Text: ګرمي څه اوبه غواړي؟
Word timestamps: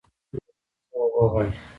ګرمي 0.03 0.39
څه 0.91 0.95
اوبه 1.01 1.23
غواړي؟ 1.31 1.51